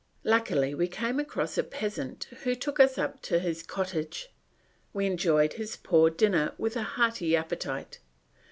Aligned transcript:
Luckily 0.23 0.73
we 0.73 0.87
came 0.87 1.19
across 1.19 1.59
a 1.59 1.63
peasant 1.63 2.23
who 2.41 2.55
took 2.55 2.79
up 2.79 3.21
to 3.21 3.37
his 3.37 3.61
cottage; 3.61 4.29
we 4.93 5.05
enjoyed 5.05 5.53
his 5.53 5.75
poor 5.77 6.09
dinner 6.09 6.55
with 6.57 6.75
a 6.75 6.81
hearty 6.97 7.35
appetite. 7.35 7.99